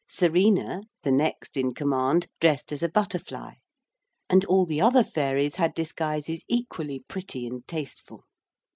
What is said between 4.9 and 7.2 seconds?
fairies had disguises equally